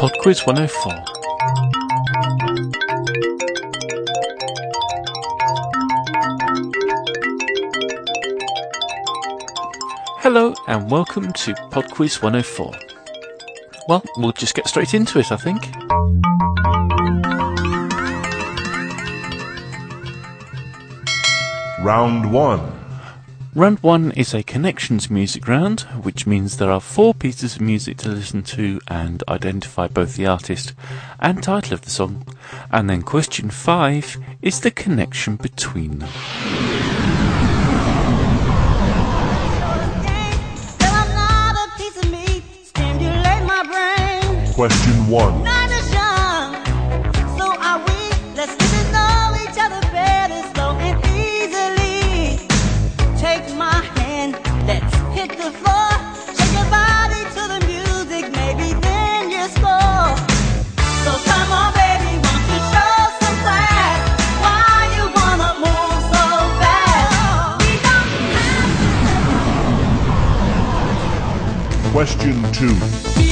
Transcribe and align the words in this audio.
PodQuiz 0.00 0.46
104. 0.46 0.92
Hello 10.22 10.54
and 10.68 10.90
welcome 10.90 11.30
to 11.34 11.52
PodQuiz 11.70 12.22
104. 12.22 12.72
Well, 13.88 14.02
we'll 14.16 14.32
just 14.32 14.54
get 14.54 14.66
straight 14.66 14.94
into 14.94 15.18
it, 15.18 15.30
I 15.30 15.36
think. 15.36 15.68
Round 21.84 22.32
1. 22.32 22.79
Round 23.52 23.80
1 23.80 24.12
is 24.12 24.32
a 24.32 24.44
connections 24.44 25.10
music 25.10 25.48
round, 25.48 25.80
which 26.04 26.24
means 26.24 26.56
there 26.56 26.70
are 26.70 26.80
four 26.80 27.14
pieces 27.14 27.56
of 27.56 27.60
music 27.60 27.96
to 27.98 28.08
listen 28.08 28.44
to 28.44 28.80
and 28.86 29.24
identify 29.28 29.88
both 29.88 30.14
the 30.14 30.26
artist 30.26 30.72
and 31.18 31.42
title 31.42 31.74
of 31.74 31.80
the 31.82 31.90
song. 31.90 32.24
And 32.70 32.88
then 32.88 33.02
question 33.02 33.50
5 33.50 34.18
is 34.40 34.60
the 34.60 34.70
connection 34.70 35.34
between 35.34 35.98
them. 35.98 36.08
Question 44.54 45.08
1. 45.08 45.59
Question 72.00 72.42
2. 72.54 73.29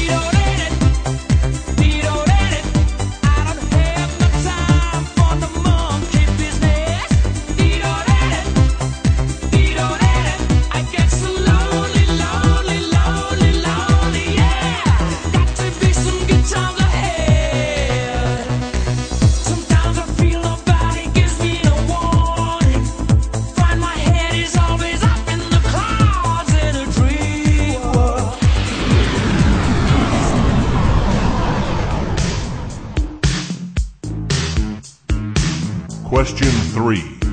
Question 36.28 36.52
3. 36.74 37.27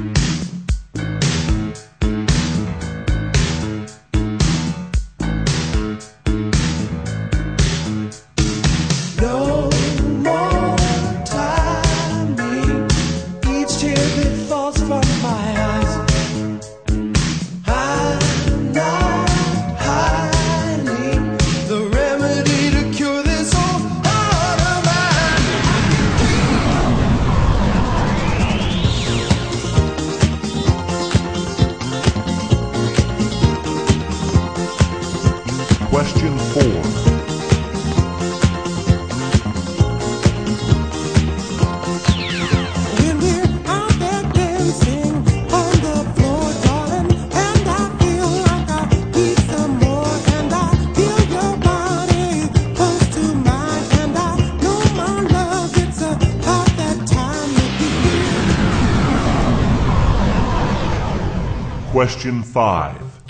Question 62.06 62.44
5. 62.44 63.22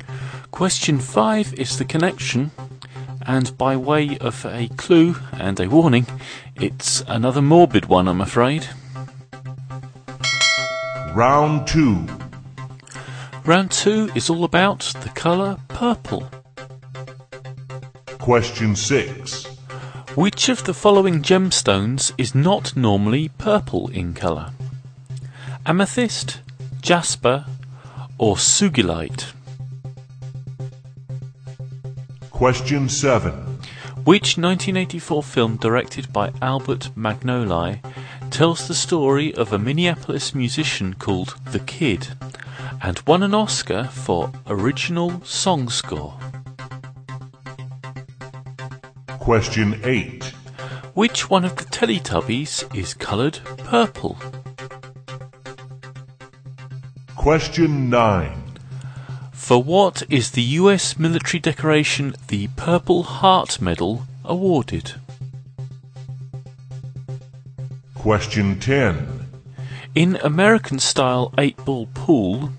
Question 0.52 1.00
five 1.00 1.54
is 1.54 1.78
the 1.78 1.86
connection, 1.86 2.52
and 3.22 3.58
by 3.58 3.78
way 3.78 4.18
of 4.18 4.46
a 4.46 4.68
clue 4.76 5.16
and 5.32 5.58
a 5.62 5.70
warning, 5.70 6.06
it's 6.58 7.02
another 7.08 7.42
morbid 7.42 7.86
one, 7.86 8.10
I'm 8.10 8.20
afraid. 8.20 8.68
Round 11.14 11.66
2. 11.66 12.06
Round 13.46 13.72
two 13.72 14.10
is 14.14 14.30
all 14.30 14.44
about 14.44 14.82
the 15.04 15.10
colour 15.16 15.58
purple. 15.70 16.30
Question 18.20 18.76
6. 18.76 19.46
Which 20.16 20.50
of 20.50 20.66
the 20.66 20.74
following 20.74 21.22
gemstones 21.22 22.12
is 22.18 22.36
not 22.36 22.76
normally 22.76 23.30
purple 23.38 23.88
in 23.88 24.14
colour? 24.14 24.52
Amethyst, 25.66 26.42
jasper, 26.82 27.46
or 28.18 28.36
sugilite? 28.36 29.34
Question 32.32 32.90
7. 32.90 33.32
Which 34.04 34.38
1984 34.38 35.24
film 35.24 35.58
directed 35.58 36.14
by 36.14 36.32
Albert 36.42 36.90
Magnoli 36.96 37.80
tells 38.30 38.68
the 38.68 38.76
story 38.76 39.34
of 39.34 39.52
a 39.52 39.58
Minneapolis 39.58 40.36
musician 40.36 40.94
called 40.94 41.36
The 41.46 41.60
Kid 41.60 42.10
and 42.82 43.02
won 43.08 43.24
an 43.24 43.34
Oscar 43.34 43.86
for 43.86 44.32
original 44.48 45.22
song 45.24 45.70
score? 45.70 46.20
Question 49.08 49.80
8. 49.84 50.24
Which 50.94 51.30
one 51.30 51.46
of 51.46 51.56
the 51.56 51.66
Teletubbies 51.66 52.76
is 52.76 52.94
coloured 52.94 53.40
purple? 53.58 54.18
Question 57.26 57.90
9. 57.90 58.60
For 59.32 59.58
what 59.64 60.04
is 60.12 60.30
the 60.30 60.44
US 60.62 61.00
military 61.00 61.40
decoration 61.40 62.14
the 62.28 62.50
Purple 62.56 63.02
Heart 63.02 63.60
Medal 63.60 64.04
awarded? 64.24 64.94
Question 67.96 68.60
10. 68.60 69.26
In 69.96 70.18
American 70.18 70.78
style 70.78 71.34
8 71.40 71.58
ball 71.66 71.88
pool, 71.96 72.52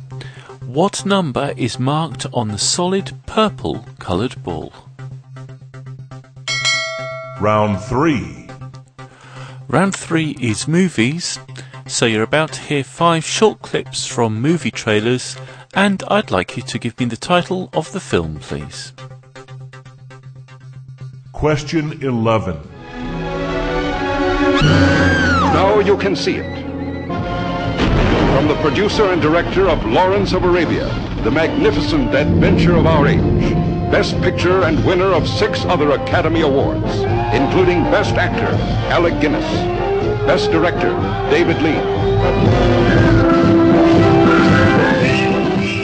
what 0.66 1.06
number 1.06 1.54
is 1.56 1.78
marked 1.78 2.26
on 2.32 2.48
the 2.48 2.58
solid 2.58 3.12
purple 3.24 3.86
coloured 4.00 4.42
ball? 4.42 4.72
Round 7.40 7.80
3. 7.82 8.48
Round 9.68 9.94
3 9.94 10.36
is 10.40 10.66
movies, 10.66 11.38
so 11.86 12.06
you're 12.06 12.22
about 12.22 12.52
to 12.52 12.60
hear 12.60 12.82
5 12.84 13.24
short 13.24 13.62
clips 13.62 14.06
from 14.06 14.40
movie 14.40 14.70
trailers, 14.70 15.36
and 15.74 16.02
I'd 16.08 16.30
like 16.30 16.56
you 16.56 16.62
to 16.64 16.78
give 16.78 16.98
me 16.98 17.06
the 17.06 17.16
title 17.16 17.70
of 17.72 17.92
the 17.92 18.00
film, 18.00 18.38
please. 18.40 18.92
Question 21.32 22.02
11. 22.02 22.58
Now 25.52 25.78
you 25.80 25.96
can 25.96 26.16
see 26.16 26.36
it. 26.36 26.56
From 28.34 28.48
the 28.48 28.56
producer 28.60 29.12
and 29.12 29.22
director 29.22 29.68
of 29.68 29.84
Lawrence 29.84 30.32
of 30.32 30.44
Arabia, 30.44 30.86
the 31.22 31.30
magnificent 31.30 32.14
adventure 32.14 32.76
of 32.76 32.86
our 32.86 33.06
age. 33.06 33.52
Best 33.90 34.20
Picture 34.20 34.64
and 34.64 34.84
winner 34.84 35.12
of 35.12 35.28
six 35.28 35.64
other 35.66 35.92
Academy 35.92 36.40
Awards, 36.40 36.98
including 37.32 37.84
Best 37.84 38.14
Actor, 38.14 38.54
Alec 38.92 39.20
Guinness. 39.20 39.85
Best 40.26 40.50
Director, 40.50 40.90
David 41.30 41.60
Lean. 41.62 41.82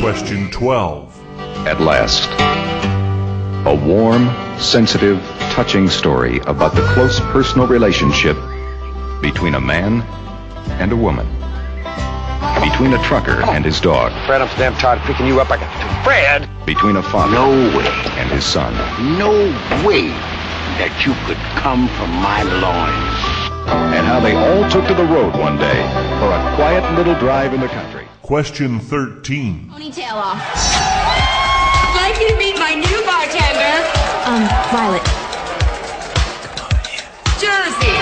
Question 0.01 0.51
12. 0.51 1.67
At 1.67 1.81
last. 1.81 2.29
A 3.67 3.75
warm, 3.75 4.29
sensitive, 4.59 5.21
touching 5.53 5.89
story 5.89 6.39
about 6.41 6.75
the 6.75 6.83
close 6.95 7.21
personal 7.21 7.67
relationship 7.67 8.37
between 9.21 9.55
a 9.55 9.61
man 9.61 10.03
and 10.81 10.91
a 10.93 10.97
woman. 10.97 11.27
Between 12.63 12.93
a 12.95 13.03
trucker 13.05 13.43
and 13.51 13.65
his 13.65 13.81
dog. 13.81 14.11
Fred, 14.27 14.41
I'm 14.41 14.49
damn 14.59 14.75
tired 14.75 14.99
of 15.01 15.05
picking 15.05 15.27
you 15.27 15.41
up. 15.41 15.51
I 15.51 15.57
got 15.59 15.71
to. 15.71 16.05
Fred! 16.05 16.49
Between 16.67 16.97
a 16.97 17.03
father 17.03 17.33
No 17.35 17.49
way, 17.77 17.87
and 18.19 18.31
his 18.31 18.45
son. 18.45 18.73
no 19.19 19.31
way 19.87 20.09
that 20.79 21.05
you 21.07 21.15
could 21.27 21.39
come 21.61 21.87
from 21.99 22.11
my 22.23 22.43
loins. 22.43 23.22
And 23.73 24.07
how 24.07 24.21
they 24.21 24.35
all 24.35 24.69
took 24.71 24.87
to 24.89 24.95
the 24.95 25.05
road 25.05 25.35
one 25.37 25.57
day 25.59 25.83
for 26.21 26.31
a 26.31 26.55
quiet 26.57 26.85
little 26.97 27.15
drive 27.15 27.55
in 27.55 27.61
the 27.61 27.69
country. 27.69 28.07
Question 28.23 28.79
13. 28.79 29.71
Ponytail 29.71 30.13
off. 30.13 30.39
I'd 30.45 32.11
like 32.11 32.21
you 32.21 32.29
to 32.29 32.37
meet 32.39 32.57
my 32.59 32.75
new 32.75 33.03
bartender. 33.05 33.83
Um, 34.25 34.49
Violet. 34.71 35.03
Jersey. 37.41 37.97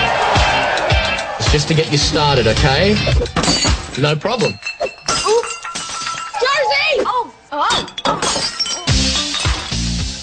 It's 1.39 1.51
Just 1.51 1.67
to 1.69 1.73
get 1.73 1.91
you 1.91 1.97
started, 1.97 2.47
okay? 2.47 2.95
No 3.99 4.15
problem. 4.15 4.53
Ooh. 4.53 5.43
Jersey! 6.39 7.03
Oh, 7.05 7.33
oh. 7.51 7.87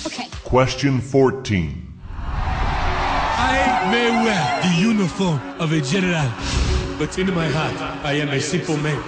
Okay. 0.06 0.28
Question 0.44 1.00
14. 1.00 1.84
I 3.40 3.90
may 3.90 4.10
wear 4.24 4.37
the 4.62 4.74
uniform 4.76 5.40
of 5.60 5.72
a 5.72 5.80
general, 5.80 6.28
but 6.98 7.16
in 7.16 7.32
my 7.32 7.46
heart, 7.48 7.80
I 8.04 8.14
am 8.14 8.30
a 8.30 8.40
simple 8.40 8.76
man. 8.78 9.00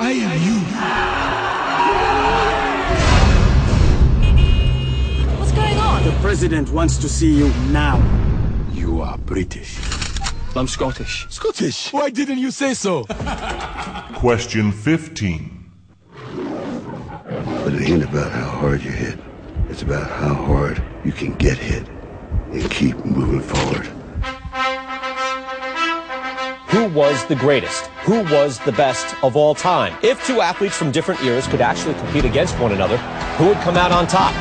I 0.00 0.10
am 0.10 0.32
you. 0.46 0.58
What's 5.38 5.52
going 5.52 5.78
on? 5.78 6.04
The 6.04 6.12
president 6.20 6.70
wants 6.70 6.96
to 6.98 7.08
see 7.08 7.32
you 7.32 7.48
now. 7.70 7.96
You 8.72 9.02
are 9.02 9.18
British. 9.18 9.78
I'm 10.56 10.66
Scottish. 10.66 11.26
Scottish. 11.30 11.92
Why 11.92 12.10
didn't 12.10 12.38
you 12.38 12.50
say 12.50 12.74
so? 12.74 13.04
Question 14.14 14.72
15. 14.72 15.70
But 16.34 17.74
it 17.74 17.88
ain't 17.88 18.02
about 18.02 18.32
how 18.32 18.48
hard 18.48 18.82
you 18.82 18.90
hit. 18.90 19.18
It's 19.68 19.82
about 19.82 20.10
how 20.10 20.34
hard 20.34 20.82
you 21.04 21.12
can 21.12 21.34
get 21.34 21.56
hit 21.58 21.86
and 22.50 22.68
keep 22.70 22.96
moving 23.04 23.42
forward. 23.42 23.88
Who 26.68 26.86
was 26.88 27.24
the 27.24 27.34
greatest? 27.34 27.86
Who 28.04 28.22
was 28.24 28.58
the 28.58 28.72
best 28.72 29.14
of 29.24 29.36
all 29.36 29.54
time? 29.54 29.96
If 30.02 30.22
two 30.26 30.42
athletes 30.42 30.76
from 30.76 30.92
different 30.92 31.22
eras 31.22 31.46
could 31.46 31.62
actually 31.62 31.94
compete 31.94 32.26
against 32.26 32.58
one 32.58 32.72
another, 32.72 32.98
who 33.38 33.46
would 33.46 33.56
come 33.58 33.78
out 33.78 33.90
on 33.90 34.06
top? 34.06 34.34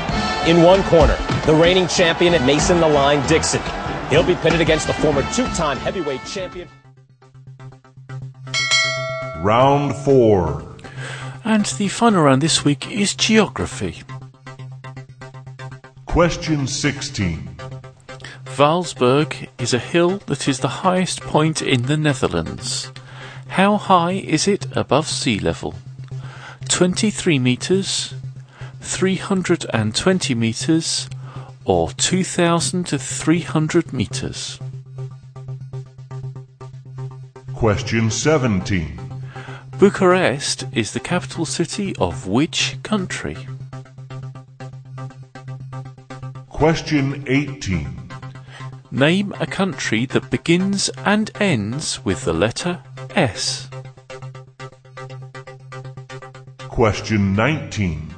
In 0.45 0.62
one 0.62 0.83
corner, 0.83 1.15
the 1.45 1.56
reigning 1.56 1.88
champion 1.88 2.33
at 2.33 2.45
Mason 2.45 2.81
the 2.81 2.88
Line 2.88 3.25
Dixon. 3.27 3.62
He'll 4.09 4.25
be 4.25 4.35
pitted 4.35 4.59
against 4.59 4.88
the 4.88 4.94
former 4.95 5.21
two-time 5.31 5.77
heavyweight 5.77 6.25
champion. 6.25 6.68
Round 9.38 9.95
4. 9.95 10.75
And 11.45 11.65
the 11.65 11.88
final 11.88 12.23
round 12.23 12.41
this 12.41 12.65
week 12.65 12.91
is 12.91 13.15
geography. 13.15 14.03
Question 16.06 16.68
16. 16.68 17.57
Vaalserberg 18.44 19.46
is 19.59 19.74
a 19.74 19.80
hill 19.80 20.18
that 20.27 20.48
is 20.48 20.59
the 20.59 20.83
highest 20.83 21.21
point 21.21 21.62
in 21.62 21.83
the 21.83 21.98
Netherlands. 21.98 22.92
How 23.50 23.77
high 23.77 24.12
is 24.12 24.48
it 24.48 24.68
above 24.77 25.07
sea 25.07 25.39
level? 25.39 25.74
23 26.69 27.39
metres, 27.39 28.13
320 28.81 30.36
metres, 30.36 31.09
or 31.65 31.89
2,300 31.92 33.94
metres? 33.94 34.59
Question 37.54 38.12
17. 38.12 39.00
Bucharest 39.80 40.65
is 40.74 40.94
the 40.94 41.00
capital 41.00 41.45
city 41.45 41.95
of 41.98 42.27
which 42.27 42.77
country? 42.83 43.38
Question 46.50 47.24
18. 47.27 48.06
Name 48.91 49.33
a 49.39 49.45
country 49.45 50.05
that 50.05 50.29
begins 50.29 50.89
and 51.03 51.29
ends 51.41 52.05
with 52.05 52.23
the 52.23 52.31
letter 52.31 52.81
S. 53.15 53.67
Question 56.69 57.35
19. 57.35 58.15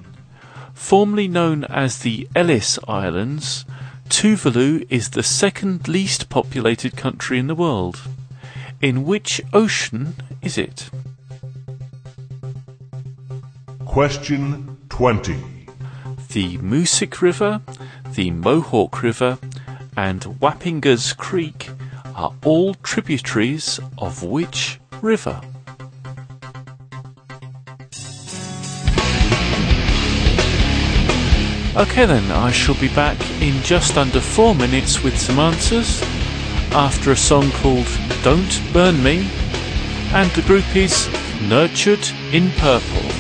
Formerly 0.76 1.28
known 1.28 1.64
as 1.64 2.00
the 2.00 2.28
Ellice 2.36 2.78
Islands, 2.88 3.66
Tuvalu 4.10 4.86
is 4.92 5.10
the 5.10 5.24
second 5.24 5.88
least 5.88 6.30
populated 6.30 6.96
country 6.96 7.40
in 7.40 7.48
the 7.48 7.56
world. 7.56 8.02
In 8.80 9.06
which 9.06 9.42
ocean 9.54 10.16
is 10.44 10.58
it? 10.58 10.92
Question 13.86 14.78
20. 14.90 15.36
The 16.32 16.58
Hoosic 16.60 17.22
River, 17.22 17.62
the 18.14 18.30
Mohawk 18.30 19.02
River, 19.02 19.40
and 19.98 20.22
Wappingers 20.42 21.16
Creek 21.16 21.70
are 22.16 22.34
all 22.44 22.74
tributaries 22.76 23.80
of 23.98 24.24
which 24.24 24.80
river? 25.02 25.42
Okay 31.76 32.06
then, 32.06 32.30
I 32.32 32.52
shall 32.52 32.76
be 32.76 32.90
back 32.90 33.18
in 33.42 33.62
just 33.64 33.98
under 33.98 34.20
four 34.20 34.54
minutes 34.54 35.02
with 35.04 35.18
some 35.18 35.40
answers 35.40 36.02
after 36.74 37.12
a 37.12 37.16
song 37.16 37.50
called 37.62 37.88
Don't 38.24 38.62
Burn 38.74 39.02
Me, 39.02 39.28
and 40.14 40.30
the 40.32 40.42
group 40.42 40.76
is 40.76 41.08
Nurtured 41.42 42.06
in 42.34 42.52
Purple. 42.58 43.19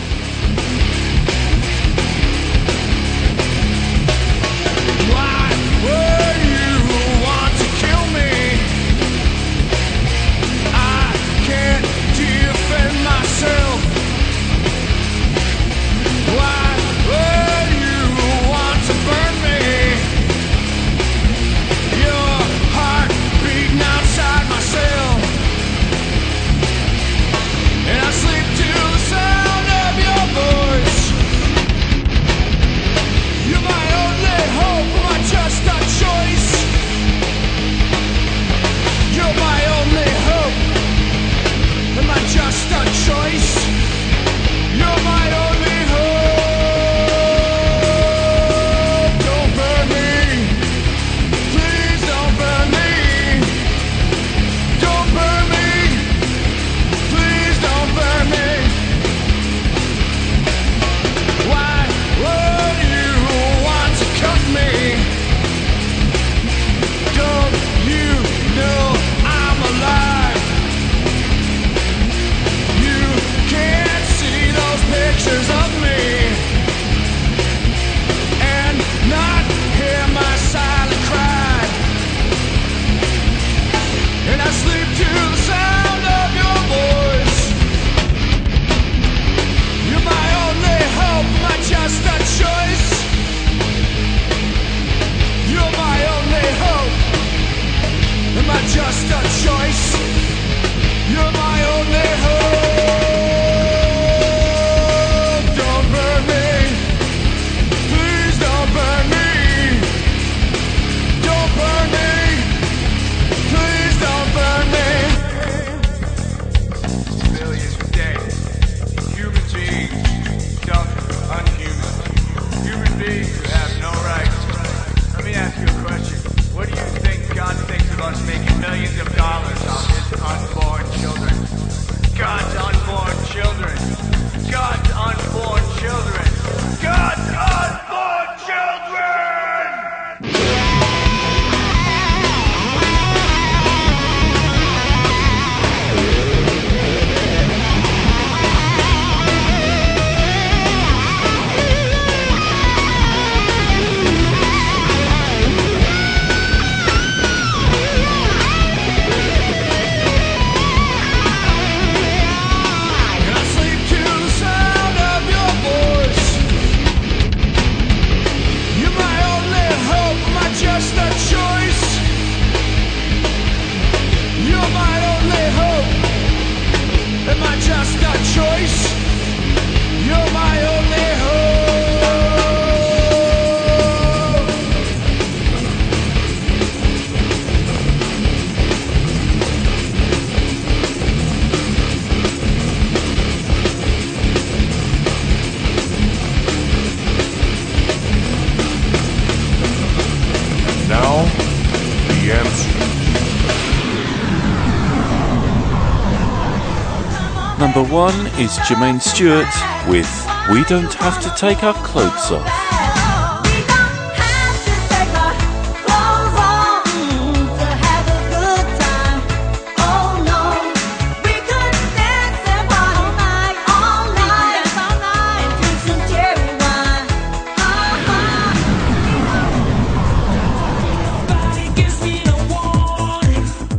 Number 207.80 207.94
one 207.94 208.28
is 208.38 208.58
Jermaine 208.68 209.02
Stewart 209.02 209.48
with 209.88 210.06
We 210.52 210.66
Don't 210.66 210.94
Have 210.96 211.22
to 211.24 211.34
Take 211.38 211.64
Our 211.64 211.74
Clothes 211.76 212.30
Off. 212.30 212.66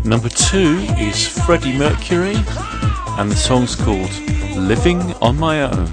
Number 0.07 0.31
two 0.31 0.79
is 0.99 1.29
Freddie 1.29 1.77
Mercury, 1.77 2.35
and 3.21 3.31
the 3.31 3.37
song's 3.37 3.77
called 3.77 4.11
Living 4.57 4.99
on 5.21 5.39
My 5.39 5.61
Own. 5.61 5.85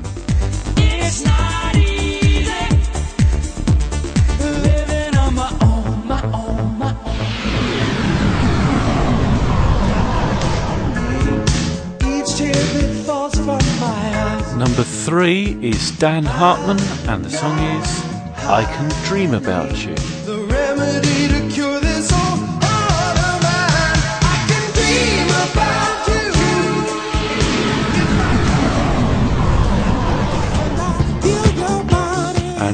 Each 12.02 12.38
tear 12.38 12.54
that 12.54 13.04
falls 13.06 13.36
from 13.36 13.46
my 13.46 14.00
eyes. 14.24 14.56
Number 14.56 14.84
three 14.84 15.58
is 15.62 15.92
Dan 15.98 16.24
Hartman, 16.24 16.80
and 17.10 17.26
the 17.26 17.30
song 17.30 17.60
is 17.60 18.06
I 18.46 18.64
Can 18.64 18.90
Dream 19.06 19.34
About 19.34 19.86
You. 19.86 19.96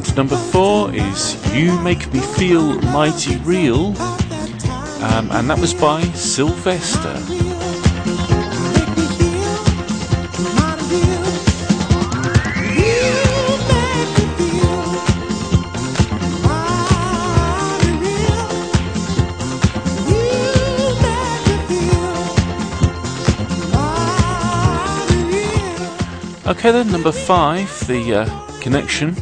And 0.06 0.18
number 0.18 0.36
four 0.36 0.94
is 0.94 1.38
You 1.54 1.80
Make 1.80 2.12
Me 2.12 2.20
Feel 2.20 2.80
Mighty 2.82 3.38
Real, 3.38 3.96
um, 5.02 5.32
and 5.32 5.50
that 5.50 5.58
was 5.60 5.74
by 5.74 6.02
Sylvester. 6.12 7.14
Okay, 26.46 26.72
then, 26.72 26.92
number 26.92 27.12
five, 27.12 27.88
the 27.88 28.16
uh, 28.16 28.60
connection. 28.60 29.16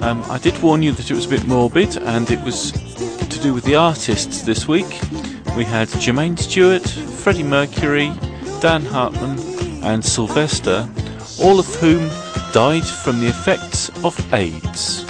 Um, 0.00 0.22
I 0.30 0.38
did 0.38 0.60
warn 0.62 0.82
you 0.82 0.92
that 0.92 1.10
it 1.10 1.14
was 1.14 1.26
a 1.26 1.28
bit 1.28 1.46
morbid, 1.46 1.96
and 1.96 2.30
it 2.30 2.40
was 2.42 2.72
to 2.72 3.40
do 3.40 3.52
with 3.54 3.64
the 3.64 3.74
artists 3.74 4.42
this 4.42 4.68
week. 4.68 4.86
We 5.56 5.64
had 5.64 5.88
Jermaine 5.88 6.38
Stewart, 6.38 6.88
Freddie 6.88 7.42
Mercury, 7.42 8.12
Dan 8.60 8.84
Hartman, 8.84 9.38
and 9.82 10.04
Sylvester, 10.04 10.88
all 11.40 11.58
of 11.58 11.66
whom 11.76 12.08
died 12.52 12.86
from 12.86 13.20
the 13.20 13.26
effects 13.26 13.88
of 14.04 14.14
AIDS. 14.32 15.04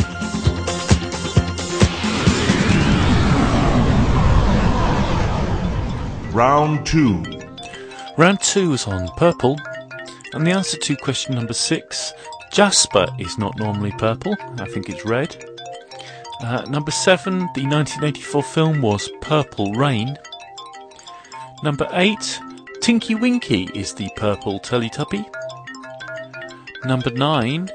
Round 6.33 6.87
2. 6.87 7.23
Round 8.17 8.41
two 8.41 8.71
was 8.71 8.87
on 8.87 9.09
purple, 9.17 9.59
and 10.33 10.47
the 10.47 10.53
answer 10.53 10.79
to 10.79 10.97
question 10.97 11.35
number 11.35 11.53
six 11.53 12.13
Jasper 12.57 13.07
is 13.19 13.37
not 13.37 13.59
normally 13.59 13.93
purple, 13.99 14.35
I 14.59 14.65
think 14.65 14.89
it's 14.89 15.05
red. 15.05 15.45
Uh, 16.41 16.63
number 16.63 16.91
seven, 16.91 17.41
the 17.55 17.67
1984 17.67 18.43
film 18.43 18.81
was 18.81 19.11
Purple 19.21 19.75
Rain. 19.75 20.17
Number 21.63 21.87
eight, 21.93 22.41
Tinky 22.81 23.15
Winky 23.15 23.69
is 23.75 23.93
the 23.93 24.09
purple 24.17 24.59
Teletubby. 24.59 25.27
Number 26.87 27.11
nine, 27.11 27.69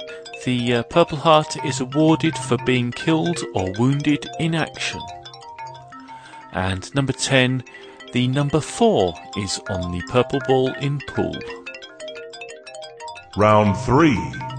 the 0.46 0.74
uh, 0.74 0.84
Purple 0.90 1.20
Heart 1.20 1.64
is 1.64 1.80
awarded 1.80 2.36
for 2.36 2.58
being 2.66 2.92
killed 2.92 3.38
or 3.54 3.72
wounded 3.78 4.28
in 4.40 4.56
action. 4.56 5.02
And 6.54 6.92
number 6.96 7.14
10, 7.14 7.64
the 8.14 8.28
number 8.30 8.60
4 8.60 9.14
is 9.38 9.60
on 9.70 9.92
the 9.92 10.02
purple 10.10 10.40
ball 10.48 10.74
in 10.82 11.00
pool. 11.08 11.38
Round 13.38 13.78
3. 13.78 14.51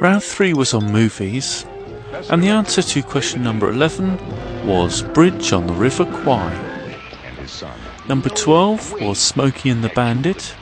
Round 0.00 0.22
3 0.22 0.54
was 0.54 0.74
on 0.74 0.92
movies, 0.92 1.66
and 2.30 2.42
the 2.42 2.48
answer 2.48 2.82
to 2.82 3.02
question 3.02 3.42
number 3.42 3.68
11 3.68 4.66
was 4.66 5.02
Bridge 5.02 5.52
on 5.52 5.66
the 5.66 5.72
River 5.72 6.04
Kwai. 6.04 6.54
Number 8.08 8.28
12 8.28 9.00
was 9.00 9.18
Smokey 9.18 9.70
and 9.70 9.82
the 9.82 9.88
Bandit. 9.90 10.54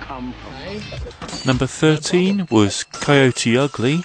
Number 1.45 1.67
13 1.67 2.49
was 2.51 2.85
Coyote 2.85 3.59
Ugly. 3.59 4.05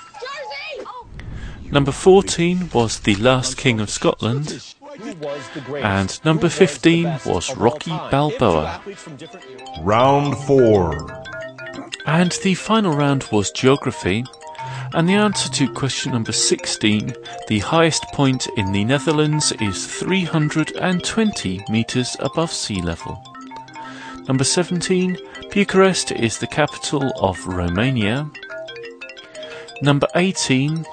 Number 1.72 1.94
14 1.94 2.70
was 2.74 3.00
The 3.00 3.16
Last 3.16 3.58
King 3.58 3.80
of 3.80 3.90
Scotland. 3.90 4.62
And 5.78 6.20
number 6.26 6.50
15 6.50 7.20
was 7.26 7.56
Rocky 7.56 7.92
Balboa. 8.12 8.82
Round 9.82 10.38
4. 10.40 11.24
And 12.06 12.32
the 12.44 12.56
final 12.56 12.94
round 12.94 13.30
was 13.32 13.52
geography. 13.52 14.26
And 14.94 15.08
the 15.08 15.14
answer 15.14 15.50
to 15.50 15.74
question 15.74 16.12
number 16.12 16.34
16, 16.34 17.14
the 17.48 17.60
highest 17.60 18.04
point 18.14 18.48
in 18.58 18.74
the 18.74 18.84
Netherlands 18.84 19.54
is 19.62 19.88
320 19.88 21.64
metres 21.70 22.18
above 22.20 22.52
sea 22.52 22.82
level. 22.82 23.24
Number 24.28 24.44
17, 24.44 25.18
Bucharest 25.54 26.12
is 26.12 26.38
the 26.38 26.48
capital 26.48 27.14
of 27.22 27.48
Romania. 27.48 28.30
Number 29.82 30.08
18, 30.16 30.86